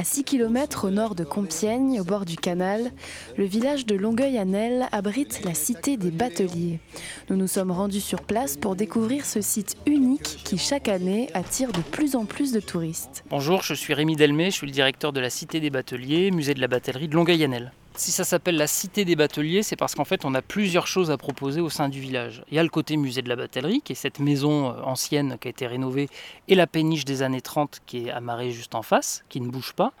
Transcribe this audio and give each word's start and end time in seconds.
À 0.00 0.02
6 0.02 0.24
km 0.24 0.86
au 0.88 0.90
nord 0.90 1.14
de 1.14 1.24
Compiègne, 1.24 2.00
au 2.00 2.04
bord 2.04 2.24
du 2.24 2.36
canal, 2.36 2.90
le 3.36 3.44
village 3.44 3.84
de 3.84 3.94
Longueuil-Annel 3.94 4.88
abrite 4.92 5.42
la 5.44 5.52
cité 5.52 5.98
des 5.98 6.10
bateliers. 6.10 6.80
Nous 7.28 7.36
nous 7.36 7.46
sommes 7.46 7.70
rendus 7.70 8.00
sur 8.00 8.22
place 8.22 8.56
pour 8.56 8.76
découvrir 8.76 9.26
ce 9.26 9.42
site 9.42 9.76
unique 9.84 10.38
qui 10.42 10.56
chaque 10.56 10.88
année 10.88 11.28
attire 11.34 11.70
de 11.70 11.82
plus 11.82 12.16
en 12.16 12.24
plus 12.24 12.50
de 12.52 12.60
touristes. 12.60 13.24
Bonjour, 13.28 13.62
je 13.62 13.74
suis 13.74 13.92
Rémi 13.92 14.16
Delmé, 14.16 14.46
je 14.46 14.56
suis 14.56 14.66
le 14.66 14.72
directeur 14.72 15.12
de 15.12 15.20
la 15.20 15.28
cité 15.28 15.60
des 15.60 15.68
bateliers, 15.68 16.30
musée 16.30 16.54
de 16.54 16.62
la 16.62 16.68
batellerie 16.68 17.08
de 17.08 17.14
Longueuil-Annel. 17.14 17.70
Si 18.00 18.12
ça 18.12 18.24
s'appelle 18.24 18.56
la 18.56 18.66
cité 18.66 19.04
des 19.04 19.14
bateliers, 19.14 19.62
c'est 19.62 19.76
parce 19.76 19.94
qu'en 19.94 20.06
fait 20.06 20.24
on 20.24 20.34
a 20.34 20.40
plusieurs 20.40 20.86
choses 20.86 21.10
à 21.10 21.18
proposer 21.18 21.60
au 21.60 21.68
sein 21.68 21.90
du 21.90 22.00
village. 22.00 22.42
Il 22.50 22.54
y 22.54 22.58
a 22.58 22.62
le 22.62 22.70
côté 22.70 22.96
musée 22.96 23.20
de 23.20 23.28
la 23.28 23.36
batellerie, 23.36 23.82
qui 23.82 23.92
est 23.92 23.94
cette 23.94 24.20
maison 24.20 24.70
euh, 24.70 24.82
ancienne 24.84 25.36
qui 25.38 25.48
a 25.48 25.50
été 25.50 25.66
rénovée, 25.66 26.08
et 26.48 26.54
la 26.54 26.66
péniche 26.66 27.04
des 27.04 27.20
années 27.20 27.42
30 27.42 27.82
qui 27.84 28.06
est 28.06 28.10
amarrée 28.10 28.52
juste 28.52 28.74
en 28.74 28.80
face, 28.80 29.22
qui 29.28 29.42
ne 29.42 29.50
bouge 29.50 29.74
pas, 29.74 29.92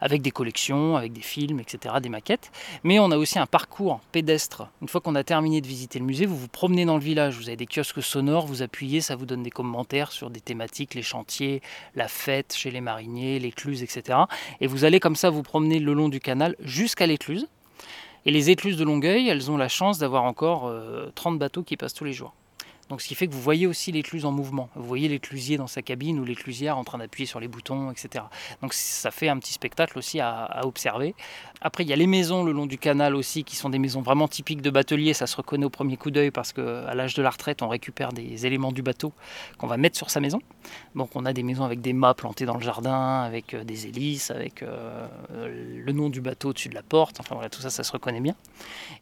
avec 0.00 0.22
des 0.22 0.30
collections, 0.30 0.96
avec 0.96 1.12
des 1.12 1.20
films, 1.20 1.60
etc., 1.60 1.96
des 2.00 2.08
maquettes. 2.08 2.50
Mais 2.84 2.98
on 2.98 3.10
a 3.10 3.18
aussi 3.18 3.38
un 3.38 3.44
parcours 3.44 4.00
pédestre. 4.12 4.68
Une 4.80 4.88
fois 4.88 5.02
qu'on 5.02 5.14
a 5.14 5.22
terminé 5.22 5.60
de 5.60 5.66
visiter 5.66 5.98
le 5.98 6.06
musée, 6.06 6.24
vous 6.24 6.38
vous 6.38 6.48
promenez 6.48 6.86
dans 6.86 6.96
le 6.96 7.04
village, 7.04 7.36
vous 7.36 7.48
avez 7.48 7.58
des 7.58 7.66
kiosques 7.66 8.02
sonores, 8.02 8.46
vous 8.46 8.62
appuyez, 8.62 9.02
ça 9.02 9.14
vous 9.14 9.26
donne 9.26 9.42
des 9.42 9.50
commentaires 9.50 10.10
sur 10.10 10.30
des 10.30 10.40
thématiques, 10.40 10.94
les 10.94 11.02
chantiers, 11.02 11.60
la 11.96 12.08
fête 12.08 12.54
chez 12.56 12.70
les 12.70 12.80
mariniers, 12.80 13.38
l'écluse, 13.38 13.82
etc. 13.82 14.20
Et 14.62 14.66
vous 14.66 14.86
allez 14.86 15.00
comme 15.00 15.16
ça 15.16 15.28
vous 15.28 15.42
promener 15.42 15.80
le 15.80 15.92
long 15.92 16.08
du 16.08 16.18
canal 16.18 16.56
jusqu'à 16.64 17.06
l'écluse 17.06 17.41
et 18.24 18.30
les 18.30 18.50
écluses 18.50 18.76
de 18.76 18.84
Longueuil, 18.84 19.28
elles 19.28 19.50
ont 19.50 19.56
la 19.56 19.68
chance 19.68 19.98
d'avoir 19.98 20.24
encore 20.24 20.72
30 21.14 21.34
euh, 21.34 21.38
bateaux 21.38 21.62
qui 21.62 21.76
passent 21.76 21.94
tous 21.94 22.04
les 22.04 22.12
jours. 22.12 22.34
Donc 22.88 23.00
ce 23.00 23.08
qui 23.08 23.14
fait 23.14 23.26
que 23.26 23.32
vous 23.32 23.40
voyez 23.40 23.66
aussi 23.66 23.92
l'écluse 23.92 24.24
en 24.24 24.32
mouvement. 24.32 24.68
Vous 24.74 24.84
voyez 24.84 25.08
l'éclusier 25.08 25.56
dans 25.56 25.66
sa 25.66 25.82
cabine 25.82 26.18
ou 26.18 26.24
l'éclusière 26.24 26.76
en 26.76 26.84
train 26.84 26.98
d'appuyer 26.98 27.26
sur 27.26 27.40
les 27.40 27.48
boutons, 27.48 27.90
etc. 27.90 28.24
Donc 28.60 28.74
ça 28.74 29.10
fait 29.10 29.28
un 29.28 29.38
petit 29.38 29.52
spectacle 29.52 29.98
aussi 29.98 30.20
à, 30.20 30.60
observer. 30.64 31.14
Après, 31.60 31.84
il 31.84 31.88
y 31.88 31.92
a 31.92 31.96
les 31.96 32.06
maisons 32.06 32.44
le 32.44 32.52
long 32.52 32.66
du 32.66 32.76
canal 32.76 33.14
aussi, 33.14 33.44
qui 33.44 33.56
sont 33.56 33.70
des 33.70 33.78
maisons 33.78 34.02
vraiment 34.02 34.26
typiques 34.28 34.62
de 34.62 34.70
batelier. 34.70 35.14
Ça 35.14 35.26
se 35.26 35.36
reconnaît 35.36 35.64
au 35.64 35.70
premier 35.70 35.96
coup 35.96 36.10
d'œil 36.10 36.30
parce 36.30 36.52
qu'à 36.52 36.94
l'âge 36.94 37.14
de 37.14 37.22
la 37.22 37.30
retraite, 37.30 37.62
on 37.62 37.68
récupère 37.68 38.12
des 38.12 38.46
éléments 38.46 38.72
du 38.72 38.82
bateau 38.82 39.12
qu'on 39.58 39.68
va 39.68 39.76
mettre 39.76 39.96
sur 39.96 40.10
sa 40.10 40.20
maison. 40.20 40.40
Donc 40.94 41.14
on 41.14 41.24
a 41.24 41.32
des 41.32 41.42
maisons 41.42 41.64
avec 41.64 41.80
des 41.80 41.92
mâts 41.92 42.14
plantés 42.14 42.46
dans 42.46 42.56
le 42.56 42.62
jardin, 42.62 43.22
avec 43.22 43.54
euh, 43.54 43.64
des 43.64 43.86
hélices, 43.86 44.30
avec 44.30 44.62
euh, 44.62 45.06
le 45.30 45.92
nom 45.92 46.10
du 46.10 46.20
bateau 46.20 46.50
au-dessus 46.50 46.68
de 46.68 46.74
la 46.74 46.82
porte. 46.82 47.20
Enfin 47.20 47.34
voilà, 47.34 47.48
tout 47.48 47.60
ça, 47.60 47.70
ça 47.70 47.84
se 47.84 47.92
reconnaît 47.92 48.20
bien. 48.20 48.34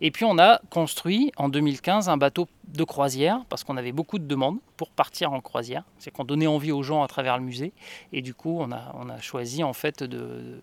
Et 0.01 0.11
puis 0.11 0.25
on 0.25 0.39
a 0.39 0.61
construit 0.71 1.33
en 1.37 1.49
2015 1.49 2.09
un 2.09 2.17
bateau 2.17 2.47
de 2.69 2.85
croisière 2.85 3.45
parce 3.49 3.65
qu'on 3.65 3.70
avait 3.77 3.93
beaucoup 3.93 4.19
de 4.19 4.25
demandes 4.25 4.59
pour 4.77 4.91
partir 4.91 5.33
en 5.33 5.41
croisière. 5.41 5.85
C'est 5.99 6.11
qu'on 6.11 6.25
donnait 6.25 6.47
envie 6.47 6.73
aux 6.73 6.83
gens 6.83 7.03
à 7.03 7.09
travers 7.09 7.39
le 7.39 7.45
musée. 7.45 7.73
Et 8.13 8.23
du 8.23 8.35
coup, 8.35 8.59
on 8.61 8.73
a, 8.73 8.95
on 8.95 9.11
choisi 9.21 9.63
en 9.63 9.73
fait 9.73 10.03
de, 10.03 10.61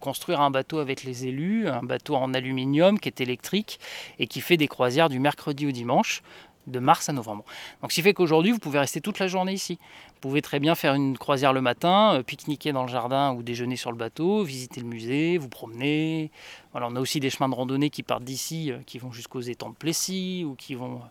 construire 0.00 0.40
un 0.40 0.50
bateau 0.50 0.78
avec 0.78 1.02
les 1.04 1.26
élus, 1.26 1.68
un 1.68 1.82
bateau 1.82 2.14
en 2.14 2.34
aluminium 2.34 2.98
qui 2.98 3.08
est 3.08 3.20
électrique 3.20 3.80
et 4.18 4.26
qui 4.26 4.40
fait 4.40 4.56
des 4.56 4.68
croisières 4.68 5.08
du 5.08 5.18
mercredi 5.18 5.66
au 5.66 5.72
dimanche 5.72 6.22
de 6.68 6.78
mars 6.78 7.08
à 7.08 7.12
novembre. 7.12 7.44
Donc 7.82 7.92
ce 7.92 7.96
qui 7.96 8.02
fait 8.02 8.14
qu'aujourd'hui, 8.14 8.52
vous 8.52 8.58
pouvez 8.58 8.78
rester 8.78 9.00
toute 9.00 9.18
la 9.18 9.26
journée 9.26 9.52
ici. 9.52 9.78
Vous 10.08 10.20
pouvez 10.20 10.42
très 10.42 10.60
bien 10.60 10.74
faire 10.74 10.94
une 10.94 11.16
croisière 11.16 11.52
le 11.52 11.60
matin, 11.60 12.14
euh, 12.14 12.22
pique-niquer 12.22 12.72
dans 12.72 12.82
le 12.82 12.88
jardin 12.88 13.32
ou 13.34 13.42
déjeuner 13.42 13.76
sur 13.76 13.92
le 13.92 13.96
bateau, 13.96 14.42
visiter 14.42 14.80
le 14.80 14.86
musée, 14.86 15.38
vous 15.38 15.48
promener. 15.48 16.30
On 16.74 16.96
a 16.96 17.00
aussi 17.00 17.20
des 17.20 17.30
chemins 17.30 17.48
de 17.48 17.54
randonnée 17.54 17.90
qui 17.90 18.02
partent 18.02 18.24
d'ici, 18.24 18.70
euh, 18.70 18.78
qui 18.86 18.98
vont 18.98 19.12
jusqu'aux 19.12 19.40
étangs 19.40 19.70
de 19.70 19.74
Plessis 19.74 20.44
ou 20.44 20.54
qui 20.54 20.74
vont 20.74 20.96
euh, 20.96 21.08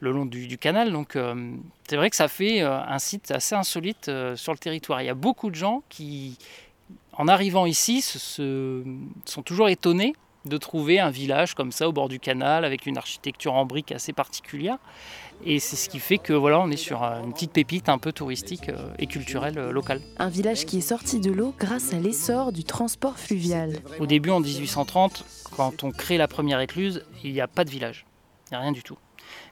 le 0.00 0.12
long 0.12 0.26
du, 0.26 0.58
canal. 0.58 0.92
Donc 0.92 1.16
c'est 1.88 1.96
vrai 1.96 2.10
que 2.10 2.16
ça 2.16 2.28
fait 2.28 2.60
un 2.62 2.98
site 2.98 3.30
assez 3.30 3.54
insolite 3.54 4.10
sur 4.34 4.52
le 4.52 4.58
territoire. 4.58 5.02
Il 5.02 5.06
y 5.06 5.10
a 5.10 5.14
beaucoup 5.14 5.50
de 5.50 5.54
gens 5.54 5.82
qui, 5.88 6.38
en 7.12 7.28
arrivant 7.28 7.66
ici, 7.66 8.00
se, 8.00 8.82
sont 9.26 9.42
toujours 9.42 9.68
étonnés 9.68 10.14
de 10.44 10.56
trouver 10.56 11.00
un 11.00 11.10
village 11.10 11.54
comme 11.54 11.72
ça 11.72 11.88
au 11.88 11.92
bord 11.92 12.08
du 12.08 12.18
canal 12.18 12.64
avec 12.64 12.86
une 12.86 12.96
architecture 12.96 13.54
en 13.54 13.66
briques 13.66 13.92
assez 13.92 14.12
particulière. 14.12 14.78
Et 15.44 15.58
c'est 15.58 15.76
ce 15.76 15.88
qui 15.88 15.98
fait 15.98 16.18
que 16.18 16.32
voilà, 16.32 16.60
on 16.60 16.70
est 16.70 16.76
sur 16.76 17.02
une 17.02 17.32
petite 17.32 17.52
pépite 17.52 17.88
un 17.88 17.98
peu 17.98 18.12
touristique 18.12 18.68
euh, 18.68 18.92
et 18.98 19.06
culturelle 19.06 19.58
euh, 19.58 19.72
locale. 19.72 20.02
Un 20.18 20.28
village 20.28 20.66
qui 20.66 20.78
est 20.78 20.82
sorti 20.82 21.18
de 21.18 21.32
l'eau 21.32 21.54
grâce 21.58 21.94
à 21.94 21.98
l'essor 21.98 22.52
du 22.52 22.64
transport 22.64 23.18
fluvial. 23.18 23.78
Au 23.98 24.06
début, 24.06 24.30
en 24.30 24.40
1830, 24.40 25.24
quand 25.56 25.82
on 25.82 25.92
crée 25.92 26.18
la 26.18 26.28
première 26.28 26.60
écluse, 26.60 27.04
il 27.24 27.32
n'y 27.32 27.40
a 27.40 27.48
pas 27.48 27.64
de 27.64 27.70
village. 27.70 28.04
Il 28.46 28.54
n'y 28.54 28.56
a 28.58 28.60
rien 28.60 28.72
du 28.72 28.82
tout. 28.82 28.98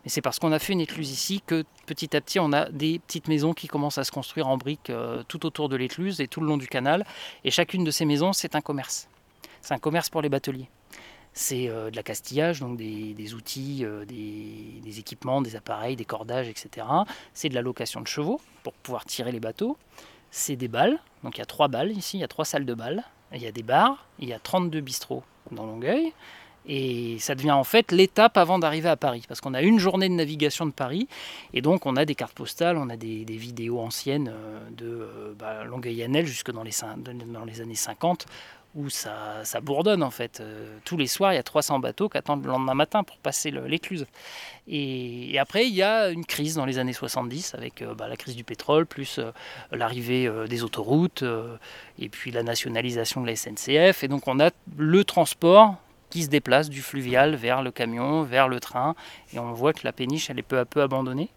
Et 0.05 0.11
c'est 0.11 0.21
parce 0.21 0.39
qu'on 0.39 0.53
a 0.53 0.59
fait 0.59 0.73
une 0.73 0.81
écluse 0.81 1.11
ici 1.11 1.43
que 1.47 1.65
petit 1.87 2.15
à 2.17 2.21
petit 2.21 2.41
on 2.41 2.53
a 2.53 2.69
des 2.71 2.99
petites 2.99 3.29
maisons 3.29 3.55
qui 3.55 3.69
commencent 3.69 3.99
à 3.99 4.05
se 4.05 4.11
construire 4.11 4.49
en 4.49 4.57
briques 4.57 4.91
euh, 4.91 5.23
tout 5.29 5.47
autour 5.47 5.69
de 5.69 5.77
l'écluse 5.77 6.21
et 6.21 6.29
tout 6.29 6.41
le 6.41 6.49
long 6.49 6.57
du 6.57 6.67
canal. 6.67 7.07
Et 7.45 7.51
chacune 7.51 7.85
de 7.85 7.91
ces 7.91 8.05
maisons, 8.05 8.33
c'est 8.33 8.55
un 8.57 8.61
commerce. 8.61 9.09
C'est 9.63 9.75
un 9.75 9.79
commerce 9.79 10.11
pour 10.11 10.21
les 10.21 10.29
bateliers 10.29 10.69
c'est 11.39 11.69
euh, 11.69 11.89
de 11.89 11.95
la 11.95 12.03
castillage, 12.03 12.59
donc 12.59 12.77
des, 12.77 13.35
outils, 13.35 13.85
euh, 13.85 14.05
des, 14.05 14.99
équipements, 14.99 15.41
des 15.41 15.55
appareils, 15.55 15.95
des 15.95 16.05
cordages, 16.05 16.49
etc. 16.49 16.85
C'est 17.33 17.49
de 17.49 17.55
la 17.55 17.63
location 17.63 18.01
de 18.01 18.09
chevaux 18.09 18.41
pour 18.65 18.73
pouvoir 18.73 19.05
tirer 19.05 19.31
les 19.31 19.39
bateaux. 19.39 19.79
C'est 20.33 20.57
des 20.57 20.67
balles, 20.67 20.99
donc 21.23 21.37
il 21.37 21.39
y 21.39 21.43
a 21.43 21.47
trois 21.47 21.69
balles 21.69 21.93
ici, 21.93 22.17
il 22.17 22.21
y 22.21 22.25
a 22.25 22.29
trois 22.29 22.45
salles 22.45 22.67
de 22.67 22.75
balles. 22.75 23.05
Il 23.33 23.41
y 23.41 23.47
a 23.47 23.53
des 23.53 23.63
bars, 23.63 24.05
il 24.19 24.29
y 24.29 24.33
a 24.33 24.41
32 24.41 24.81
bistrots 24.81 25.23
dans 25.53 25.65
Longueuil. 25.65 26.13
Et 26.67 27.19
ça 27.21 27.35
devient 27.35 27.53
en 27.53 27.65
fait 27.65 27.93
l'étape 27.93 28.37
avant 28.37 28.59
d'arriver 28.59 28.89
à 28.89 28.97
Paris, 28.97 29.25
parce 29.27 29.41
qu'on 29.41 29.55
a 29.55 29.63
une 29.63 29.79
journée 29.79 30.09
de 30.09 30.15
navigation 30.15 30.67
de 30.67 30.73
Paris, 30.73 31.09
et 31.55 31.63
donc 31.63 31.87
on 31.87 31.97
a 31.97 32.05
des 32.05 32.15
cartes 32.15 32.35
postales, 32.35 32.77
on 32.77 32.91
a 32.91 32.97
des, 32.97 33.25
vidéos 33.25 33.81
anciennes 33.81 34.31
euh, 34.35 34.69
de 34.73 35.35
bah, 35.39 35.65
Longueuil-Annel 35.65 36.27
jusque 36.27 36.51
dans 36.51 36.65
les, 36.65 36.73
dans 37.33 37.45
les 37.47 37.61
années 37.63 37.75
50, 37.75 38.27
où 38.75 38.91
ça, 38.91 39.43
bourdonne 39.63 40.03
en 40.03 40.11
fait. 40.11 40.41
Euh, 40.41 40.77
tous 40.85 40.97
les 40.97 41.07
soirs, 41.07 41.33
il 41.33 41.37
y 41.37 41.39
a 41.39 41.43
300 41.43 41.79
bateaux 41.79 42.09
qui 42.09 42.19
attendent 42.19 42.45
le 42.45 42.51
lendemain 42.51 42.75
matin 42.75 43.03
pour 43.03 43.17
passer 43.19 43.51
l'écluse. 43.51 44.07
Et, 44.67 45.39
après, 45.39 45.67
il 45.67 45.75
y 45.75 45.83
a 45.83 46.11
une 46.11 46.25
crise 46.25 46.55
dans 46.55 46.67
les 46.67 46.79
années 46.79 46.93
70 46.93 47.55
avec 47.55 47.83
euh, 47.83 47.95
bah, 47.95 48.09
la 48.09 48.17
crise 48.17 48.37
du 48.37 48.45
pétrole, 48.45 48.87
plus 48.87 49.19
euh, 49.19 49.33
l'arrivée 49.73 50.31
des 50.49 50.63
autoroutes, 50.63 51.25
et 51.99 52.09
puis 52.09 52.31
la 52.31 52.43
nationalisation 52.43 53.23
de 53.23 53.27
la 53.27 53.37
SNCF. 53.37 54.05
Et 54.05 54.09
donc 54.09 54.29
on 54.29 54.39
a 54.41 54.51
le 54.77 55.05
transport 55.05 55.77
qui 56.11 56.23
se 56.23 56.29
déplace 56.29 56.71
du 56.71 56.81
fluvial 56.81 57.35
vers 57.35 57.63
le 57.63 57.71
camion, 57.71 58.23
vers 58.23 58.49
le 58.49 58.61
train. 58.61 58.95
Et 59.33 59.39
on 59.39 59.53
voit 59.53 59.73
que 59.73 59.81
la 59.85 59.93
péniche, 59.93 60.31
elle 60.31 60.39
est 60.39 60.43
peu 60.43 60.59
à 60.59 60.65
peu 60.65 60.83
abandonnée. 60.83 61.31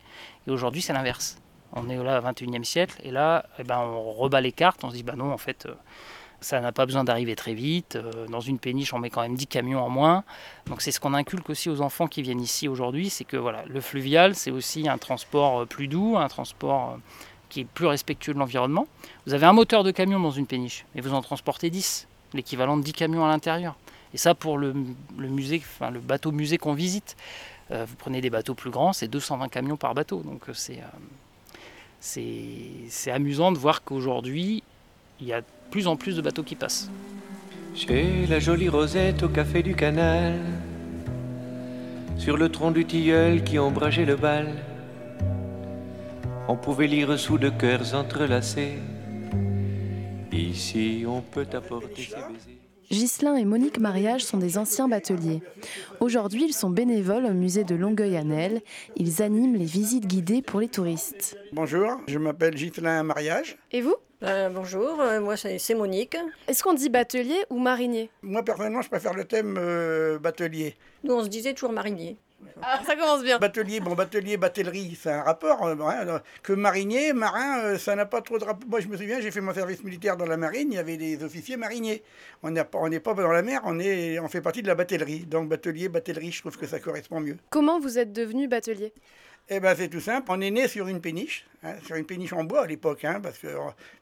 Et 0.47 0.51
aujourd'hui, 0.51 0.81
c'est 0.81 0.93
l'inverse. 0.93 1.37
On 1.73 1.89
est 1.89 1.95
là 1.95 2.19
au 2.19 2.23
21e 2.23 2.63
siècle, 2.63 2.95
et 3.03 3.11
là, 3.11 3.45
eh 3.57 3.63
ben, 3.63 3.79
on 3.79 4.11
rebat 4.11 4.41
les 4.41 4.51
cartes, 4.51 4.83
on 4.83 4.89
se 4.89 4.95
dit, 4.95 5.03
bah 5.03 5.15
non, 5.15 5.31
en 5.31 5.37
fait 5.37 5.67
ça 6.41 6.59
n'a 6.59 6.71
pas 6.71 6.87
besoin 6.87 7.03
d'arriver 7.03 7.35
très 7.35 7.53
vite. 7.53 7.95
Euh, 7.95 8.27
dans 8.27 8.39
une 8.39 8.57
péniche, 8.57 8.93
on 8.93 8.99
met 8.99 9.11
quand 9.11 9.21
même 9.21 9.35
10 9.35 9.47
camions 9.47 9.83
en 9.83 9.89
moins. 9.89 10.23
Donc 10.65 10.81
c'est 10.81 10.91
ce 10.91 10.99
qu'on 10.99 11.13
inculque 11.13 11.49
aussi 11.49 11.69
aux 11.69 11.81
enfants 11.81 12.07
qui 12.07 12.23
viennent 12.23 12.41
ici 12.41 12.67
aujourd'hui, 12.67 13.09
c'est 13.09 13.23
que 13.23 13.37
voilà, 13.37 13.63
le 13.67 13.79
fluvial, 13.79 14.35
c'est 14.35 14.51
aussi 14.51 14.89
un 14.89 14.97
transport 14.97 15.61
euh, 15.61 15.65
plus 15.65 15.87
doux, 15.87 16.17
un 16.17 16.27
transport 16.27 16.89
euh, 16.89 16.97
qui 17.49 17.61
est 17.61 17.65
plus 17.65 17.85
respectueux 17.85 18.33
de 18.33 18.39
l'environnement. 18.39 18.87
Vous 19.27 19.33
avez 19.35 19.45
un 19.45 19.53
moteur 19.53 19.83
de 19.83 19.91
camion 19.91 20.19
dans 20.19 20.31
une 20.31 20.47
péniche, 20.47 20.85
et 20.95 21.01
vous 21.01 21.13
en 21.13 21.21
transportez 21.21 21.69
10, 21.69 22.07
l'équivalent 22.33 22.75
de 22.75 22.83
10 22.83 22.93
camions 22.93 23.23
à 23.23 23.27
l'intérieur. 23.27 23.75
Et 24.13 24.17
ça 24.17 24.33
pour 24.33 24.57
le, 24.57 24.73
bateau 26.01 26.31
musée 26.31 26.57
qu'on 26.57 26.73
visite. 26.73 27.15
vous 27.69 27.95
prenez 27.97 28.19
des 28.19 28.29
bateaux 28.29 28.55
plus 28.55 28.69
grands, 28.69 28.91
c'est 28.91 29.07
220 29.07 29.47
camions 29.47 29.77
par 29.77 29.93
bateau. 29.93 30.21
Donc 30.21 30.41
c'est 30.53 30.79
c'est 32.01 33.11
amusant 33.11 33.53
de 33.53 33.57
voir 33.57 33.83
qu'aujourd'hui, 33.83 34.63
il 35.21 35.27
y 35.27 35.33
a 35.33 35.41
plus 35.71 35.87
en 35.87 35.95
plus 35.95 36.17
de 36.17 36.21
bateaux 36.21 36.43
qui 36.43 36.55
passent. 36.55 36.91
Chez 37.73 38.27
la 38.29 38.39
jolie 38.39 38.69
Rosette 38.69 39.23
au 39.23 39.29
café 39.29 39.63
du 39.63 39.73
canal, 39.73 40.39
sur 42.17 42.37
le 42.37 42.49
tronc 42.49 42.71
du 42.71 42.85
tilleul 42.85 43.43
qui 43.43 43.57
ombrageait 43.57 44.05
le 44.05 44.17
bal, 44.17 44.47
on 46.47 46.57
pouvait 46.57 46.87
lire 46.87 47.17
sous 47.17 47.37
de 47.37 47.49
cœurs 47.49 47.95
entrelacés. 47.95 48.73
Ici, 50.33 51.05
on 51.07 51.21
peut 51.21 51.47
apporter 51.53 52.03
ses 52.03 52.15
baisers. 52.15 52.57
Ghislain 52.91 53.37
et 53.37 53.45
Monique 53.45 53.79
Mariage 53.79 54.25
sont 54.25 54.37
des 54.37 54.57
anciens 54.57 54.89
bateliers. 54.89 55.41
Aujourd'hui, 56.01 56.43
ils 56.43 56.53
sont 56.53 56.69
bénévoles 56.69 57.25
au 57.25 57.33
musée 57.33 57.63
de 57.63 57.73
Longueuil-Annel. 57.73 58.61
Ils 58.97 59.21
animent 59.21 59.55
les 59.55 59.65
visites 59.65 60.07
guidées 60.07 60.41
pour 60.41 60.59
les 60.59 60.67
touristes. 60.67 61.37
Bonjour, 61.53 62.01
je 62.07 62.19
m'appelle 62.19 62.55
Ghislain 62.55 63.03
Mariage. 63.03 63.57
Et 63.71 63.79
vous? 63.79 63.95
Euh, 64.23 64.49
bonjour, 64.49 64.99
euh, 65.01 65.19
moi 65.19 65.35
c'est 65.37 65.73
Monique. 65.73 66.17
Est-ce 66.47 66.63
qu'on 66.63 66.73
dit 66.73 66.89
batelier 66.89 67.45
ou 67.49 67.59
marinier? 67.59 68.09
Moi 68.21 68.43
personnellement, 68.43 68.81
je 68.81 68.89
préfère 68.89 69.13
le 69.13 69.25
thème 69.25 69.57
euh, 69.59 70.19
batelier. 70.19 70.75
Nous, 71.03 71.13
on 71.13 71.23
se 71.23 71.29
disait 71.29 71.53
toujours 71.53 71.71
marinier. 71.71 72.17
Ah, 72.61 72.79
ça 72.85 72.95
commence 72.95 73.23
bien. 73.23 73.37
Batelier, 73.39 73.79
bon, 73.79 73.93
batelier, 73.93 74.37
batellerie, 74.37 74.97
c'est 74.99 75.11
un 75.11 75.21
rapport. 75.21 75.63
Hein, 75.63 76.21
que 76.43 76.53
marinier, 76.53 77.13
marin, 77.13 77.77
ça 77.77 77.95
n'a 77.95 78.05
pas 78.05 78.21
trop 78.21 78.37
de 78.37 78.43
rapport. 78.43 78.67
Moi, 78.67 78.79
je 78.79 78.87
me 78.87 78.97
souviens, 78.97 79.19
j'ai 79.19 79.31
fait 79.31 79.41
mon 79.41 79.53
service 79.53 79.83
militaire 79.83 80.17
dans 80.17 80.25
la 80.25 80.37
marine, 80.37 80.71
il 80.71 80.75
y 80.75 80.79
avait 80.79 80.97
des 80.97 81.23
officiers 81.23 81.57
mariniers. 81.57 82.03
On 82.43 82.51
n'est 82.51 82.63
pas, 82.63 82.79
pas 82.99 83.13
dans 83.13 83.31
la 83.31 83.41
mer, 83.41 83.61
on, 83.65 83.79
est, 83.79 84.19
on 84.19 84.27
fait 84.27 84.41
partie 84.41 84.61
de 84.61 84.67
la 84.67 84.75
batellerie. 84.75 85.19
Donc, 85.19 85.49
batelier, 85.49 85.89
batellerie, 85.89 86.31
je 86.31 86.41
trouve 86.41 86.57
que 86.57 86.67
ça 86.67 86.79
correspond 86.79 87.19
mieux. 87.19 87.37
Comment 87.49 87.79
vous 87.79 87.97
êtes 87.99 88.13
devenu 88.13 88.47
batelier? 88.47 88.93
Eh 89.49 89.59
ben, 89.59 89.75
c'est 89.75 89.89
tout 89.89 89.99
simple. 89.99 90.27
On 90.29 90.41
est 90.41 90.51
né 90.51 90.67
sur 90.67 90.87
une 90.87 91.01
péniche, 91.01 91.45
hein, 91.63 91.75
sur 91.85 91.95
une 91.95 92.05
péniche 92.05 92.33
en 92.33 92.43
bois 92.43 92.63
à 92.63 92.67
l'époque, 92.67 93.03
hein, 93.05 93.19
parce 93.21 93.37
que 93.37 93.47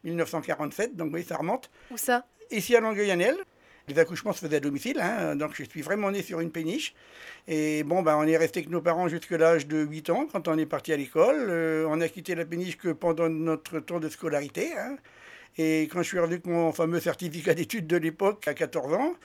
1947, 0.04 0.96
donc 0.96 1.12
oui, 1.14 1.24
ça 1.24 1.38
remonte. 1.38 1.70
Où 1.92 1.98
ça? 1.98 2.26
Ici 2.52 2.76
à 2.76 2.80
Longueuil-Annel. 2.80 3.36
Les 3.88 3.98
accouchements 3.98 4.34
se 4.34 4.46
faisaient 4.46 4.58
à 4.58 4.60
domicile, 4.60 5.00
hein, 5.02 5.36
donc 5.36 5.56
je 5.56 5.64
suis 5.64 5.82
vraiment 5.82 6.12
né 6.12 6.22
sur 6.22 6.42
une 6.42 6.52
péniche. 6.52 6.94
Et 7.48 7.82
bon, 7.82 8.04
ben, 8.04 8.16
on 8.18 8.24
est 8.28 8.38
resté 8.38 8.60
avec 8.60 8.70
nos 8.70 8.82
parents 8.82 9.08
jusqu'à 9.08 9.40
l'âge 9.40 9.66
de 9.66 9.80
8 9.80 10.12
ans 10.12 10.28
quand 10.32 10.48
on 10.48 10.56
est 10.60 10.68
parti 10.68 10.94
à 10.94 10.98
l'école. 10.98 11.48
Euh, 11.50 11.88
on 11.90 12.00
a 12.00 12.08
quitté 12.08 12.36
la 12.36 12.46
péniche 12.46 12.78
que 12.78 12.90
pendant 12.90 13.30
notre 13.30 13.80
temps 13.80 14.00
de 14.00 14.08
scolarité. 14.08 14.74
Et 15.58 15.84
quand 15.92 16.04
je 16.04 16.08
suis 16.08 16.20
revenu 16.20 16.36
avec 16.36 16.46
mon 16.46 16.72
fameux 16.72 17.00
certificat 17.00 17.56
d'études 17.56 17.88
de 17.88 17.98
l'époque, 17.98 18.48
à 18.48 18.54
14 18.54 18.94
ans, 18.94 19.16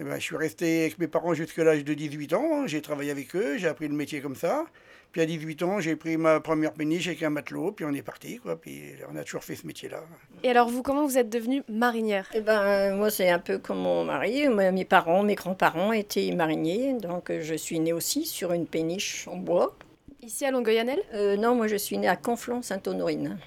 eh 0.00 0.04
ben, 0.04 0.14
je 0.14 0.22
suis 0.22 0.36
resté 0.36 0.80
avec 0.80 0.98
mes 0.98 1.08
parents 1.08 1.34
jusqu'à 1.34 1.64
l'âge 1.64 1.84
de 1.84 1.92
18 1.92 2.32
ans. 2.32 2.66
J'ai 2.66 2.80
travaillé 2.80 3.10
avec 3.10 3.36
eux, 3.36 3.58
j'ai 3.58 3.68
appris 3.68 3.88
le 3.88 3.94
métier 3.94 4.22
comme 4.22 4.36
ça. 4.36 4.64
Puis 5.12 5.22
à 5.22 5.26
18 5.26 5.62
ans, 5.62 5.80
j'ai 5.80 5.96
pris 5.96 6.16
ma 6.16 6.40
première 6.40 6.72
péniche 6.72 7.06
avec 7.06 7.22
un 7.22 7.30
matelot, 7.30 7.72
puis 7.72 7.84
on 7.84 7.92
est 7.92 8.02
parti, 8.02 8.38
quoi. 8.38 8.60
Puis 8.60 8.92
on 9.10 9.16
a 9.16 9.24
toujours 9.24 9.44
fait 9.44 9.56
ce 9.56 9.66
métier-là. 9.66 10.02
Et 10.42 10.50
alors 10.50 10.68
vous, 10.68 10.82
comment 10.82 11.06
vous 11.06 11.16
êtes 11.16 11.30
devenue 11.30 11.62
marinière? 11.68 12.28
Eh 12.34 12.40
ben, 12.40 12.94
moi, 12.94 13.10
c'est 13.10 13.30
un 13.30 13.38
peu 13.38 13.58
comme 13.58 13.78
mon 13.78 14.04
mari. 14.04 14.48
Mes 14.48 14.84
parents, 14.84 15.22
mes 15.22 15.34
grands-parents 15.34 15.92
étaient 15.92 16.30
mariniers, 16.32 16.94
donc 16.94 17.32
je 17.32 17.54
suis 17.54 17.80
née 17.80 17.92
aussi 17.92 18.26
sur 18.26 18.52
une 18.52 18.66
péniche 18.66 19.26
en 19.28 19.36
bois. 19.36 19.74
Ici 20.22 20.44
à 20.44 20.50
Longueuil-Annel 20.50 21.00
Euh, 21.14 21.36
non, 21.36 21.54
moi, 21.54 21.68
je 21.68 21.76
suis 21.76 21.96
née 21.98 22.08
à 22.08 22.16
Conflans-Sainte-Honorine. 22.16 23.38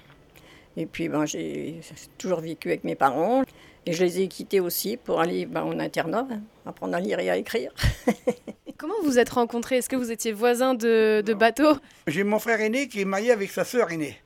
Et 0.76 0.86
puis, 0.86 1.08
ben, 1.08 1.26
j'ai 1.26 1.80
toujours 2.16 2.40
vécu 2.40 2.68
avec 2.68 2.84
mes 2.84 2.94
parents. 2.94 3.42
Et 3.86 3.92
je 3.92 4.04
les 4.04 4.20
ai 4.20 4.28
quittés 4.28 4.60
aussi 4.60 4.96
pour 4.96 5.20
aller 5.20 5.46
ben, 5.46 5.62
en 5.62 5.78
internat, 5.78 6.26
hein, 6.30 6.40
apprendre 6.66 6.94
à 6.94 7.00
lire 7.00 7.18
et 7.18 7.30
à 7.30 7.36
écrire. 7.36 7.72
Comment 8.80 8.94
vous 9.02 9.18
êtes 9.18 9.28
rencontrés? 9.28 9.76
Est-ce 9.76 9.90
que 9.90 9.96
vous 9.96 10.10
étiez 10.10 10.32
voisins 10.32 10.72
de, 10.72 11.20
de 11.20 11.34
bateau? 11.34 11.76
J'ai 12.06 12.24
mon 12.24 12.38
frère 12.38 12.62
aîné 12.62 12.88
qui 12.88 13.02
est 13.02 13.04
marié 13.04 13.30
avec 13.30 13.50
sa 13.50 13.62
sœur 13.64 13.90
aînée. 13.92 14.16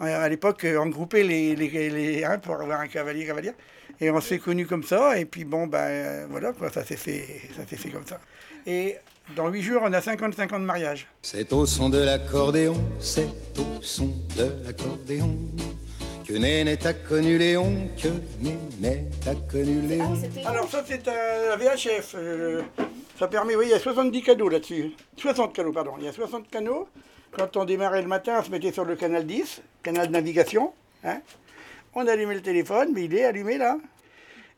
Euh, 0.00 0.24
À 0.24 0.28
l'époque, 0.28 0.64
euh, 0.64 0.78
on 0.78 0.86
groupait 0.86 1.24
les, 1.24 1.56
les, 1.56 1.90
les- 1.90 2.22
hein, 2.24 2.38
pour 2.38 2.54
avoir 2.54 2.78
un 2.80 2.86
cavalier, 2.86 3.26
cavalière. 3.26 3.54
Et 4.00 4.08
on 4.12 4.20
s'est 4.20 4.38
connus 4.38 4.66
comme 4.66 4.84
ça. 4.84 5.18
Et 5.18 5.24
puis 5.24 5.44
bon, 5.44 5.66
ben 5.66 5.78
euh, 5.88 6.26
voilà, 6.30 6.52
quoi, 6.52 6.70
ça 6.70 6.84
s'est 6.84 6.96
fait, 6.96 7.24
ça 7.56 7.66
s'est 7.68 7.76
fait 7.76 7.88
comme 7.88 8.06
ça. 8.06 8.20
Et 8.64 8.96
dans 9.34 9.48
huit 9.48 9.62
jours, 9.62 9.80
on 9.84 9.92
a 9.92 10.00
55 10.00 10.52
ans 10.52 10.60
de 10.60 10.64
mariage. 10.64 11.08
C'est 11.22 11.52
au 11.52 11.66
son 11.66 11.88
de 11.88 11.98
l'accordéon, 11.98 12.76
c'est 13.00 13.26
au 13.58 13.82
son 13.82 14.12
de 14.36 14.52
l'accordéon 14.64 15.36
que 16.28 16.32
Nénette 16.34 16.86
a 16.86 16.92
connu 16.92 17.38
Léon, 17.38 17.88
que 18.00 18.08
Nénette 18.40 19.26
a 19.26 19.34
connu 19.50 19.80
Léon. 19.80 20.14
Alors 20.44 20.70
ça, 20.70 20.84
c'est 20.86 21.08
un 21.08 21.52
un 21.52 21.56
VHF. 21.56 22.14
euh, 22.16 22.62
ça 23.18 23.28
permet, 23.28 23.56
oui, 23.56 23.66
il 23.66 23.70
y 23.70 23.74
a 23.74 23.78
70 23.78 24.22
canaux 24.22 24.48
là-dessus. 24.48 24.92
60 25.16 25.52
canaux, 25.54 25.72
pardon. 25.72 25.92
Il 25.98 26.04
y 26.04 26.08
a 26.08 26.12
60 26.12 26.48
canaux. 26.50 26.88
Quand 27.32 27.56
on 27.56 27.64
démarrait 27.64 28.02
le 28.02 28.08
matin, 28.08 28.38
on 28.40 28.44
se 28.44 28.50
mettait 28.50 28.72
sur 28.72 28.84
le 28.84 28.96
canal 28.96 29.26
10, 29.26 29.62
canal 29.82 30.06
de 30.08 30.12
navigation. 30.12 30.72
hein. 31.04 31.20
On 31.94 32.06
allumait 32.06 32.34
le 32.34 32.42
téléphone, 32.42 32.90
mais 32.94 33.04
il 33.04 33.14
est 33.14 33.24
allumé 33.24 33.56
là. 33.58 33.78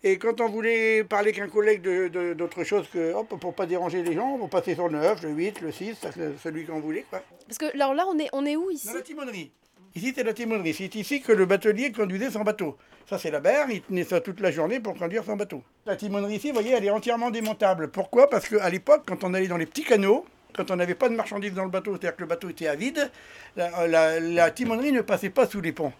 Et 0.05 0.17
quand 0.19 0.41
on 0.41 0.49
voulait 0.49 1.03
parler 1.03 1.33
qu'un 1.33 1.49
collègue 1.49 1.83
de- 1.83 2.07
de- 2.09 2.33
d'autre 2.35 2.63
chose 2.63 2.87
que, 2.93 3.13
hop, 3.15 3.29
pour 3.41 3.53
pas 3.55 3.67
déranger 3.67 4.03
les 4.03 4.15
gens, 4.15 4.39
on 4.41 4.47
passait 4.49 4.75
sur 4.75 4.89
le 4.89 4.99
9, 4.99 5.23
le 5.23 5.31
8, 5.31 5.61
le 5.61 5.73
6, 5.73 5.95
ça, 6.01 6.11
c'est 6.13 6.39
celui 6.39 6.65
qu'on 6.67 6.79
voulait. 6.81 7.05
Quoi. 7.11 7.21
Parce 7.47 7.59
que 7.59 7.67
alors 7.75 7.95
là, 7.95 8.05
on 8.09 8.17
est, 8.19 8.29
on 8.33 8.47
est 8.47 8.55
où 8.57 8.71
ici? 8.71 8.87
Dans 8.87 8.95
la 8.95 9.03
timonerie. 9.03 9.51
Ici, 9.95 10.13
c'est 10.15 10.23
la 10.23 10.33
timonerie. 10.33 10.75
C'est 10.75 10.95
ici 10.95 11.21
que 11.21 11.33
le 11.33 11.47
batelier 11.47 11.93
conduisait 11.93 12.31
son 12.31 12.43
bateau. 12.43 12.77
Ça, 13.09 13.19
c'est 13.19 13.31
la 13.31 13.41
berre. 13.41 13.71
Il 13.71 13.83
tenait 13.83 14.05
ça 14.05 14.21
toute 14.21 14.41
la 14.41 14.51
journée 14.51 14.81
pour 14.81 14.95
conduire 14.95 15.25
son 15.25 15.37
bateau. 15.37 15.63
La 15.87 15.97
timonerie 15.97 16.37
ici, 16.37 16.49
vous 16.49 16.55
voyez, 16.55 16.73
elle 16.73 16.85
est 16.85 16.91
entièrement 16.91 17.31
démontable. 17.31 17.89
Pourquoi? 17.89 18.29
Parce 18.29 18.49
qu'à 18.49 18.69
l'époque, 18.69 19.03
quand 19.07 19.25
on 19.25 19.35
allait 19.35 19.49
dans 19.49 19.57
les 19.57 19.67
petits 19.67 19.85
canaux, 19.85 20.27
quand 20.55 20.71
on 20.71 20.77
n'avait 20.77 20.95
pas 20.95 21.09
de 21.09 21.15
marchandises 21.15 21.55
dans 21.55 21.65
le 21.65 21.71
bateau, 21.71 21.93
c'est-à-dire 21.93 22.17
que 22.17 22.23
le 22.23 22.29
bateau 22.29 22.49
était 22.51 22.69
à 22.69 22.75
vide, 22.75 23.11
la, 23.57 24.21
la 24.21 24.51
timonerie 24.51 24.93
ne 24.93 25.01
passait 25.01 25.31
pas 25.31 25.47
sous 25.47 25.61
les 25.61 25.73
ponts. 25.73 25.93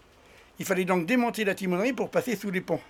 Il 0.59 0.65
fallait 0.65 0.85
donc 0.85 1.05
démonter 1.05 1.45
la 1.45 1.55
timonerie 1.55 1.93
pour 1.93 2.09
passer 2.09 2.35
sous 2.35 2.51
les 2.51 2.59
ponts. 2.61 2.81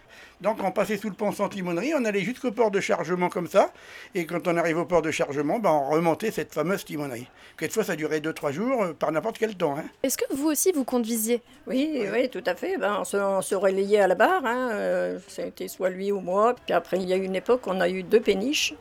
Donc 0.42 0.58
on 0.64 0.72
passait 0.72 0.98
sous 0.98 1.10
le 1.10 1.16
pont 1.16 1.32
sans 1.32 1.50
timonerie, 1.50 1.94
on 1.96 2.04
allait 2.06 2.22
jusqu'au 2.22 2.52
port 2.52 2.72
de 2.72 2.80
chargement 2.80 3.30
comme 3.30 3.48
ça, 3.48 3.72
et 4.16 4.26
quand 4.26 4.48
on 4.48 4.58
arrive 4.58 4.78
au 4.80 4.86
port 4.86 5.02
de 5.02 5.12
chargement, 5.12 5.60
ben, 5.60 5.70
on 5.70 5.90
remontait 5.90 6.32
cette 6.32 6.54
fameuse 6.54 6.84
timonerie. 6.84 7.28
Quelquefois 7.58 7.84
ça 7.84 7.96
durait 7.96 8.20
2-3 8.22 8.52
jours, 8.52 8.84
euh, 8.84 8.94
par 8.94 9.12
n'importe 9.12 9.38
quel 9.38 9.56
temps. 9.56 9.78
hein. 9.78 9.84
Est-ce 10.02 10.18
que 10.18 10.26
vous 10.34 10.48
aussi, 10.48 10.72
vous 10.72 10.84
conduisiez? 10.86 11.42
Oui, 11.68 12.08
oui, 12.12 12.30
tout 12.30 12.44
à 12.46 12.56
fait. 12.56 12.78
Ben, 12.78 12.98
on, 13.02 13.04
se, 13.04 13.18
on 13.18 13.42
se 13.42 13.54
relayait 13.54 14.00
à 14.00 14.08
la 14.08 14.16
barre. 14.16 14.46
Hein. 14.46 14.70
euh, 14.72 15.20
ça 15.28 15.44
a 15.44 15.46
été 15.46 15.68
soit 15.68 15.90
lui 15.90 16.12
ou 16.12 16.22
moi. 16.22 16.56
Puis 16.66 16.74
après, 16.74 16.98
il 16.98 17.08
y 17.08 17.14
a 17.14 17.18
eu 17.18 17.24
une 17.24 17.36
époque, 17.36 17.62
on 17.68 17.80
a 17.82 17.90
eu 17.90 18.02
deux 18.04 18.22
péniches. 18.22 18.74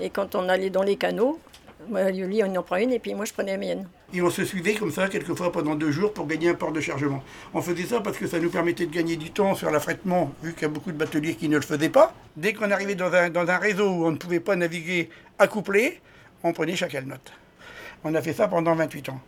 Et 0.00 0.10
quand 0.10 0.34
on 0.34 0.48
allait 0.48 0.70
dans 0.70 0.82
les 0.84 0.96
canaux, 0.96 1.40
moi, 1.88 2.10
lui, 2.10 2.42
on 2.42 2.56
en 2.56 2.62
prend 2.62 2.76
une 2.76 2.92
et 2.92 2.98
puis 2.98 3.14
moi, 3.14 3.24
je 3.24 3.32
prenais 3.32 3.52
la 3.52 3.58
mienne. 3.58 3.88
Et 4.12 4.20
on 4.22 4.30
se 4.30 4.44
suivait 4.44 4.74
comme 4.74 4.90
ça, 4.90 5.08
quelquefois 5.08 5.52
pendant 5.52 5.74
deux 5.74 5.90
jours, 5.90 6.12
pour 6.12 6.26
gagner 6.26 6.48
un 6.48 6.54
port 6.54 6.72
de 6.72 6.80
chargement. 6.80 7.22
On 7.54 7.62
faisait 7.62 7.84
ça 7.84 8.00
parce 8.00 8.18
que 8.18 8.26
ça 8.26 8.38
nous 8.38 8.50
permettait 8.50 8.86
de 8.86 8.92
gagner 8.92 9.16
du 9.16 9.30
temps 9.30 9.54
sur 9.54 9.70
l'affrètement, 9.70 10.32
vu 10.42 10.52
qu'il 10.52 10.62
y 10.62 10.64
a 10.66 10.68
beaucoup 10.68 10.92
de 10.92 10.96
bateliers 10.96 11.34
qui 11.34 11.48
ne 11.48 11.56
le 11.56 11.62
faisaient 11.62 11.88
pas. 11.88 12.14
Dès 12.36 12.52
qu'on 12.52 12.70
arrivait 12.70 12.94
dans 12.94 13.12
un, 13.12 13.58
réseau 13.58 13.88
où 13.88 14.06
on 14.06 14.10
ne 14.10 14.16
pouvait 14.16 14.40
pas 14.40 14.56
naviguer 14.56 15.10
accouplé, 15.38 16.00
on 16.42 16.52
prenait 16.52 16.76
chacun 16.76 17.02
note. 17.02 17.32
On 18.02 18.14
a 18.14 18.22
fait 18.22 18.32
ça 18.32 18.48
pendant 18.48 18.74
28 18.74 19.10
ans. 19.10 19.20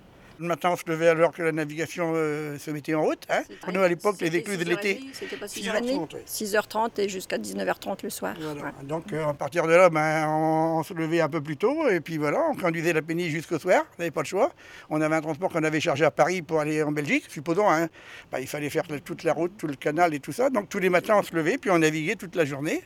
Le 0.42 0.48
matin, 0.48 0.70
on 0.72 0.76
se 0.76 0.82
levait 0.88 1.06
alors 1.06 1.30
que 1.30 1.40
la 1.40 1.52
navigation 1.52 2.14
euh, 2.16 2.58
se 2.58 2.72
mettait 2.72 2.94
en 2.94 3.02
route. 3.02 3.24
Hein. 3.30 3.42
Pour 3.60 3.72
nous, 3.72 3.80
à 3.80 3.86
l'époque, 3.86 4.16
les 4.20 4.34
écluses 4.34 4.58
de 4.58 4.64
l'été, 4.64 5.00
C'était 5.12 5.36
pas 5.36 5.46
6h30, 5.46 5.82
6h30. 5.84 6.08
oui. 6.14 6.20
6h30 6.26 7.00
et 7.00 7.08
jusqu'à 7.08 7.38
19h30 7.38 7.98
le 8.02 8.10
soir. 8.10 8.34
Voilà. 8.40 8.60
Ouais. 8.60 8.70
Donc 8.82 9.12
euh, 9.12 9.24
à 9.24 9.34
partir 9.34 9.68
de 9.68 9.72
là, 9.72 9.88
ben, 9.88 10.26
on, 10.28 10.78
on 10.80 10.82
se 10.82 10.94
levait 10.94 11.20
un 11.20 11.28
peu 11.28 11.40
plus 11.40 11.56
tôt 11.56 11.88
et 11.88 12.00
puis 12.00 12.18
voilà, 12.18 12.40
on 12.50 12.56
conduisait 12.56 12.92
la 12.92 13.02
péniche 13.02 13.30
jusqu'au 13.30 13.60
soir, 13.60 13.84
on 13.96 14.00
n'avait 14.00 14.10
pas 14.10 14.22
le 14.22 14.26
choix. 14.26 14.50
On 14.90 15.00
avait 15.00 15.14
un 15.14 15.20
transport 15.20 15.48
qu'on 15.52 15.62
avait 15.62 15.78
chargé 15.80 16.04
à 16.04 16.10
Paris 16.10 16.42
pour 16.42 16.58
aller 16.58 16.82
en 16.82 16.90
Belgique, 16.90 17.26
supposons. 17.28 17.70
Hein, 17.70 17.86
ben, 18.32 18.40
il 18.40 18.48
fallait 18.48 18.68
faire 18.68 18.82
toute 19.04 19.22
la 19.22 19.34
route, 19.34 19.52
tout 19.56 19.68
le 19.68 19.76
canal 19.76 20.12
et 20.12 20.18
tout 20.18 20.32
ça. 20.32 20.50
Donc 20.50 20.68
tous 20.68 20.80
les 20.80 20.90
matins, 20.90 21.14
on 21.18 21.22
se 21.22 21.32
levait 21.36 21.56
puis 21.56 21.70
on 21.70 21.78
naviguait 21.78 22.16
toute 22.16 22.34
la 22.34 22.44
journée. 22.44 22.82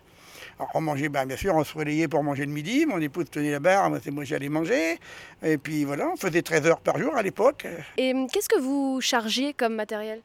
Alors 0.58 0.70
on 0.74 0.80
mangeait, 0.80 1.08
ben, 1.08 1.26
bien 1.26 1.36
sûr, 1.36 1.54
on 1.54 1.64
se 1.64 1.76
relayait 1.76 2.08
pour 2.08 2.22
manger 2.22 2.46
le 2.46 2.52
midi. 2.52 2.86
Mon 2.86 3.00
épouse 3.00 3.26
tenait 3.30 3.50
la 3.50 3.60
barre, 3.60 3.90
moi 3.90 3.98
moi 4.10 4.24
j'allais 4.24 4.48
manger. 4.48 4.98
Et 5.42 5.58
puis 5.58 5.84
voilà, 5.84 6.08
on 6.08 6.16
faisait 6.16 6.42
13 6.42 6.66
heures 6.66 6.80
par 6.80 6.98
jour 6.98 7.14
à 7.14 7.22
l'époque. 7.22 7.66
Et 7.96 8.12
hum, 8.12 8.26
qu'est-ce 8.30 8.48
que 8.48 8.58
vous 8.58 9.00
chargiez 9.00 9.52
comme 9.52 9.74
matériel? 9.74 10.22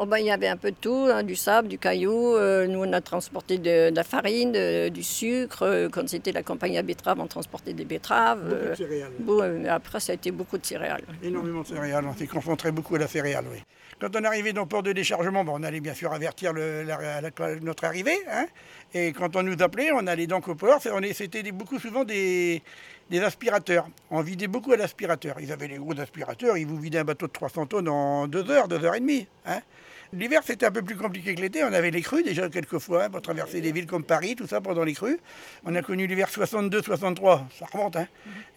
Oh, 0.00 0.06
ben, 0.06 0.18
il 0.18 0.26
y 0.26 0.30
avait 0.30 0.46
un 0.46 0.56
peu 0.56 0.70
de 0.70 0.76
tout, 0.80 1.08
hein, 1.10 1.24
du 1.24 1.34
sable, 1.34 1.66
du 1.66 1.76
caillou. 1.76 2.34
euh, 2.36 2.68
nous, 2.68 2.84
on 2.84 2.92
a 2.92 3.00
transporté 3.00 3.58
de, 3.58 3.90
de 3.90 3.96
la 3.96 4.04
farine, 4.04 4.52
de- 4.52 4.88
du 4.90 5.02
sucre. 5.02 5.62
euh, 5.64 5.88
quand 5.88 6.08
c'était 6.08 6.30
la 6.30 6.44
campagne 6.44 6.78
à 6.78 6.82
betteraves, 6.82 7.18
on 7.18 7.26
transportait 7.26 7.72
des 7.72 7.84
betteraves. 7.84 8.40
Beaucoup 8.44 8.54
de 8.54 8.68
euh, 8.68 8.76
céréales. 8.76 9.10
bon, 9.18 9.66
après, 9.68 9.98
ça 9.98 10.12
a 10.12 10.14
été 10.14 10.30
beaucoup 10.30 10.56
de 10.56 10.64
céréales. 10.64 11.02
Énormément 11.22 11.62
de 11.62 11.66
céréales, 11.66 12.04
on 12.06 12.14
s'est 12.16 12.28
concentré 12.28 12.70
beaucoup 12.70 12.94
à 12.94 12.98
la 13.00 13.08
céréale, 13.08 13.44
oui. 13.52 13.58
Quand 14.00 14.14
on 14.14 14.22
arrivait 14.22 14.52
dans 14.52 14.62
le 14.62 14.68
port 14.68 14.84
de 14.84 14.92
déchargement, 14.92 15.44
on 15.48 15.62
allait 15.64 15.80
bien 15.80 15.94
sûr 15.94 16.12
avertir 16.12 16.52
le- 16.52 16.84
la- 16.84 17.20
la- 17.20 17.56
notre 17.60 17.82
arrivée. 17.84 18.16
hein. 18.30 18.46
Et 18.94 19.12
quand 19.12 19.34
on 19.34 19.42
nous 19.42 19.60
appelait, 19.60 19.90
on 19.92 20.06
allait 20.06 20.28
donc 20.28 20.46
au 20.46 20.54
port. 20.54 20.80
C'était 21.12 21.50
beaucoup 21.50 21.80
souvent 21.80 22.04
des, 22.04 22.62
des 23.10 23.20
aspirateurs. 23.20 23.88
On 24.12 24.20
vidait 24.20 24.46
beaucoup 24.46 24.70
à 24.72 24.76
l'aspirateur. 24.76 25.38
Ils 25.40 25.50
avaient 25.50 25.66
les 25.66 25.78
gros 25.78 25.98
aspirateurs, 25.98 26.56
ils 26.56 26.66
vous 26.68 26.78
vidaient 26.78 26.98
un 27.00 27.04
bateau 27.04 27.26
de 27.26 27.32
300 27.32 27.66
tonnes 27.66 27.88
en 27.88 28.28
deux 28.28 28.48
heures, 28.52 28.68
deux 28.68 28.84
heures 28.84 28.94
et 28.94 29.00
demie. 29.00 29.26
hein. 29.44 29.58
L'hiver, 30.14 30.40
c'était 30.42 30.64
un 30.64 30.70
peu 30.70 30.80
plus 30.82 30.96
compliqué 30.96 31.34
que 31.34 31.40
l'été. 31.42 31.62
On 31.64 31.72
avait 31.72 31.90
les 31.90 32.00
crues 32.00 32.22
déjà 32.22 32.48
quelques 32.48 32.78
fois 32.78 33.04
hein, 33.04 33.10
pour 33.10 33.20
traverser 33.20 33.60
des 33.60 33.72
villes 33.72 33.86
comme 33.86 34.04
Paris, 34.04 34.36
tout 34.36 34.46
ça 34.46 34.60
pendant 34.62 34.82
les 34.84 34.94
crues. 34.94 35.18
On 35.66 35.74
a 35.74 35.82
connu 35.82 36.06
l'hiver 36.06 36.28
62-63, 36.30 37.40
ça 37.58 37.66
remonte. 37.72 37.96
Hein. 37.96 38.06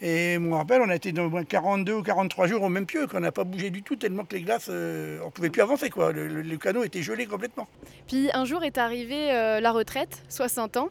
Et 0.01 0.37
moi, 0.37 0.47
je 0.47 0.51
me 0.51 0.55
rappelle, 0.55 0.81
on 0.81 0.89
a 0.89 0.95
été 0.95 1.11
dans 1.11 1.25
au 1.25 1.29
moins 1.29 1.43
42 1.43 1.93
ou 1.93 2.03
43 2.03 2.47
jours 2.47 2.63
au 2.63 2.69
même 2.69 2.85
pieu, 2.85 3.05
qu'on 3.07 3.19
n'a 3.19 3.33
pas 3.33 3.43
bougé 3.43 3.69
du 3.69 3.83
tout, 3.83 3.97
tellement 3.97 4.23
que 4.23 4.35
les 4.35 4.43
glaces, 4.43 4.67
euh, 4.69 5.19
on 5.25 5.29
pouvait 5.29 5.49
plus 5.49 5.61
avancer. 5.61 5.89
Quoi. 5.89 6.13
Le, 6.13 6.27
le- 6.27 6.41
le 6.41 6.57
canot 6.57 6.83
était 6.85 7.01
gelé 7.01 7.25
complètement. 7.25 7.67
Puis 8.07 8.29
un 8.33 8.45
jour 8.45 8.63
est 8.63 8.77
arrivé 8.77 9.31
euh, 9.33 9.59
la 9.59 9.71
retraite, 9.71 10.23
60 10.29 10.77
ans. 10.77 10.89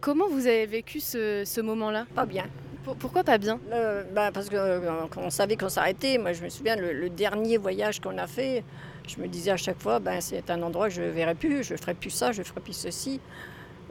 Comment 0.00 0.28
vous 0.28 0.46
avez 0.46 0.66
vécu 0.66 1.00
ce, 1.00 1.42
ce 1.44 1.60
moment-là? 1.60 2.06
Pas 2.14 2.24
bien. 2.26 2.46
Pour- 2.84 2.96
Pourquoi 2.96 3.24
pas 3.24 3.36
bien? 3.36 3.58
Euh, 3.72 4.04
bah, 4.14 4.30
parce 4.32 4.48
que 4.48 4.56
euh, 4.56 4.80
quand 5.10 5.20
on 5.22 5.30
savait 5.30 5.56
qu'on 5.56 5.68
s'arrêtait, 5.68 6.16
moi 6.18 6.32
je 6.32 6.42
me 6.42 6.48
souviens 6.48 6.76
le, 6.76 6.92
le 6.92 7.10
dernier 7.10 7.56
voyage 7.58 8.00
qu'on 8.00 8.16
a 8.18 8.26
fait, 8.26 8.62
je 9.06 9.20
me 9.20 9.28
disais 9.28 9.50
à 9.50 9.56
chaque 9.56 9.80
fois, 9.80 9.98
ben, 9.98 10.20
c'est 10.20 10.50
un 10.50 10.62
endroit 10.62 10.88
que 10.88 10.94
je 10.94 11.02
ne 11.02 11.08
verrai 11.08 11.34
plus, 11.34 11.62
je 11.64 11.74
ne 11.74 11.78
ferai 11.78 11.94
plus 11.94 12.10
ça, 12.10 12.32
je 12.32 12.40
ne 12.40 12.44
ferai 12.44 12.60
plus 12.60 12.72
ceci. 12.72 13.20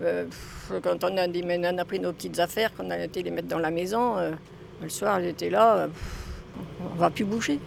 Euh, 0.02 0.26
quand 0.84 1.04
on 1.04 1.18
a, 1.18 1.86
pris 1.86 2.00
nos 2.00 2.12
petites 2.12 2.40
affaires, 2.40 2.74
qu'on 2.74 2.90
a 2.92 3.00
été 3.00 3.24
les 3.24 3.32
mettre 3.32 3.48
dans 3.48 3.60
la 3.60 3.72
maison, 3.72 4.18
euh, 4.18 4.32
le 4.82 4.90
soir 4.90 5.22
j'étais 5.22 5.50
là, 5.50 5.78
euh, 5.78 5.88
on 6.82 6.94
ne 6.94 7.00
va 7.00 7.10
plus 7.10 7.24
bouger. 7.24 7.60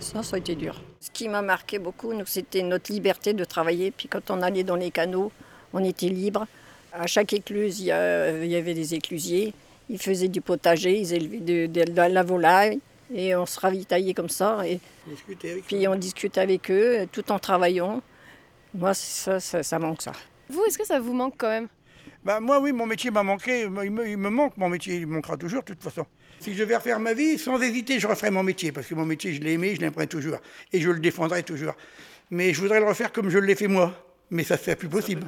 Ça, 0.00 0.22
ça 0.22 0.36
a 0.36 0.38
été 0.38 0.54
dur. 0.54 0.80
Ce 1.00 1.10
qui 1.10 1.28
m'a 1.28 1.42
marqué 1.42 1.78
beaucoup, 1.78 2.12
c'était 2.26 2.62
notre 2.62 2.92
liberté 2.92 3.32
de 3.32 3.44
travailler. 3.44 3.90
Puis 3.90 4.08
quand 4.08 4.30
on 4.30 4.42
allait 4.42 4.64
dans 4.64 4.76
les 4.76 4.90
canaux, 4.90 5.30
on 5.72 5.84
était 5.84 6.08
libre. 6.08 6.46
À 6.92 7.06
chaque 7.06 7.32
écluse, 7.32 7.80
il 7.80 7.86
y, 7.86 7.92
avait 7.92 8.74
des 8.74 8.94
éclusiers. 8.94 9.54
Ils 9.88 10.00
faisaient 10.00 10.28
du 10.28 10.40
potager, 10.40 10.98
ils 10.98 11.14
élevaient 11.14 11.68
de, 11.68 11.92
la 11.96 12.22
volaille. 12.22 12.80
Et 13.12 13.34
on 13.34 13.46
se 13.46 13.58
ravitaillait 13.58 14.14
comme 14.14 14.28
ça. 14.28 14.66
Et 14.66 14.80
Discuter 15.06 15.50
avec 15.52 15.66
puis 15.66 15.88
on 15.88 15.96
discutait 15.96 16.40
avec 16.40 16.70
eux 16.70 17.08
tout 17.10 17.30
en 17.32 17.38
travaillant. 17.38 18.02
Moi, 18.74 18.94
ça, 18.94 19.40
ça, 19.40 19.62
ça 19.62 19.78
manque 19.78 20.02
ça. 20.02 20.12
Vous, 20.48 20.64
est-ce 20.64 20.78
que 20.78 20.86
ça 20.86 21.00
vous 21.00 21.12
manque 21.12 21.34
quand 21.36 21.48
même? 21.48 21.68
Bah, 22.24 22.38
moi, 22.38 22.60
oui, 22.60 22.72
mon 22.72 22.86
métier 22.86 23.10
m'a 23.10 23.22
manqué. 23.22 23.62
Il 23.62 23.70
me, 23.70 24.08
il 24.08 24.16
me 24.16 24.30
manque, 24.30 24.56
mon 24.56 24.68
métier. 24.68 24.96
Il 24.96 25.06
me 25.06 25.14
manquera 25.14 25.36
toujours, 25.36 25.62
de 25.62 25.72
toute 25.72 25.82
façon. 25.82 26.06
Si 26.38 26.54
je 26.54 26.60
devais 26.60 26.76
refaire 26.76 27.00
ma 27.00 27.12
vie, 27.14 27.38
sans 27.38 27.60
hésiter, 27.60 27.98
je 27.98 28.06
referais 28.06 28.30
mon 28.30 28.42
métier. 28.42 28.72
Parce 28.72 28.86
que 28.86 28.94
mon 28.94 29.06
métier, 29.06 29.34
je 29.34 29.40
l'ai 29.40 29.52
aimé, 29.52 29.74
je 29.74 29.80
l'aimerai 29.80 30.06
toujours. 30.06 30.38
Et 30.72 30.80
je 30.80 30.90
le 30.90 31.00
défendrai 31.00 31.42
toujours. 31.42 31.74
Mais 32.30 32.54
je 32.54 32.60
voudrais 32.60 32.78
le 32.78 32.86
refaire 32.86 33.12
comme 33.12 33.28
je 33.28 33.38
l'ai 33.38 33.56
fait 33.56 33.66
moi. 33.66 33.92
Mais 34.30 34.44
ça 34.44 34.56
c'est 34.56 34.76
plus 34.76 34.88
possible. 34.88 35.26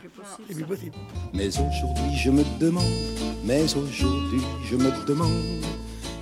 C'est 0.48 0.54
plus 0.54 0.64
possible. 0.64 0.94
Mais 1.34 1.48
aujourd'hui 1.48 2.16
je 2.16 2.30
me 2.30 2.44
demande, 2.60 2.84
mais 3.44 3.62
aujourd'hui 3.62 4.40
je 4.70 4.76
me 4.76 5.06
demande. 5.06 5.64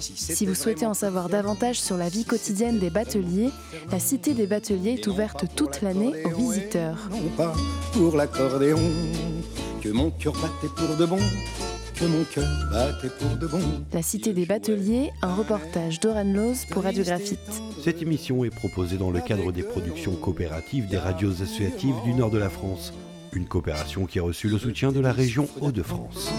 Si 0.01 0.47
vous 0.47 0.55
souhaitez 0.55 0.87
en 0.87 0.95
savoir 0.95 1.29
davantage 1.29 1.81
sur 1.81 1.97
la 1.97 2.09
vie 2.09 2.25
quotidienne 2.25 2.79
des 2.79 2.91
bateliers, 2.91 3.51
la 3.91 3.99
Cité 3.99 4.35
des 4.35 4.47
bateliers 4.47 4.93
est 4.93 5.07
ouverte 5.07 5.45
toute 5.55 5.83
l'année 5.83 6.25
aux 6.25 6.31
visiteurs. 6.31 7.09
Non 7.11 7.29
pas 7.37 7.55
pour 7.93 8.17
l'accordéon, 8.17 8.81
que 9.81 9.89
mon 9.91 10.11
cœur 10.11 10.33
battait 10.35 10.73
pour 10.75 10.97
de 10.97 11.07
bon, 11.07 11.19
que 11.95 12.05
mon 12.05 12.25
cœur 12.25 12.49
battait 12.71 13.11
pour 13.19 13.37
de 13.37 13.47
bon. 13.47 13.61
La 13.93 14.03
Cité 14.03 14.33
des 14.33 14.47
bateliers, 14.47 15.11
un 15.23 15.35
reportage 15.35 16.01
d'Oran 16.01 16.25
Loz 16.25 16.67
pour 16.71 16.85
Radiographite. 16.85 17.39
Cette 17.85 18.01
émission 18.03 18.45
est 18.45 18.55
proposée 18.55 18.97
dans 18.97 19.11
le 19.11 19.21
cadre 19.21 19.53
des 19.53 19.63
productions 19.63 20.15
coopératives 20.15 20.89
des 20.89 20.99
radios 20.99 21.43
associatives 21.43 21.97
du 22.05 22.15
nord 22.15 22.31
de 22.31 22.39
la 22.39 22.51
France. 22.51 22.93
Une 23.33 23.47
coopération 23.47 24.07
qui 24.07 24.19
a 24.19 24.23
reçu 24.23 24.49
le 24.49 24.59
soutien 24.59 24.91
de 24.93 25.01
la 25.01 25.13
région 25.13 25.49
Hauts-de-France. 25.61 26.33